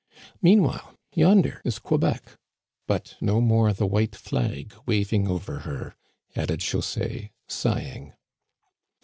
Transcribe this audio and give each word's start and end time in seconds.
Meanwhile, 0.41 0.95
yonder 1.13 1.61
is 1.63 1.77
Quebec! 1.77 2.39
But 2.87 3.17
no 3.21 3.39
more 3.39 3.71
the 3.71 3.85
white 3.85 4.15
flag 4.15 4.73
waving 4.87 5.27
over 5.27 5.59
her," 5.59 5.95
added 6.35 6.59
José, 6.61 7.29
sighing. 7.47 8.13